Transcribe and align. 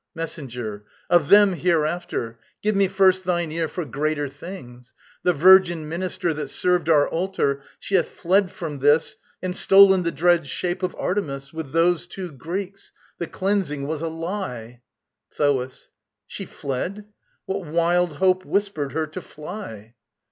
MESSENGER. 0.15 0.83
Of 1.11 1.29
them 1.29 1.53
hereafter! 1.53 2.39
Give 2.63 2.75
me 2.75 2.87
first 2.87 3.23
thine 3.23 3.51
ear 3.51 3.67
For 3.67 3.85
greater 3.85 4.27
things. 4.27 4.93
The 5.21 5.31
virgin 5.31 5.87
minister 5.87 6.33
That 6.33 6.47
served 6.47 6.89
our 6.89 7.07
altar, 7.07 7.61
she 7.77 7.93
hath 7.93 8.09
fled 8.09 8.49
from 8.49 8.79
this 8.79 9.17
And 9.43 9.55
stolen 9.55 10.01
the 10.01 10.11
dread 10.11 10.47
Shape 10.47 10.81
of 10.81 10.95
Artemis, 10.97 11.53
With 11.53 11.71
those 11.71 12.07
two 12.07 12.31
Greeks. 12.31 12.91
The 13.19 13.27
cleansing 13.27 13.85
was 13.85 14.01
a 14.01 14.07
lie. 14.09 14.81
THOAS. 15.35 15.89
She 16.25 16.45
fled? 16.47 17.05
What 17.45 17.67
wild 17.67 18.13
hope 18.13 18.43
whispered 18.43 18.93
her 18.93 19.05
to 19.05 19.21
fly? 19.21 19.93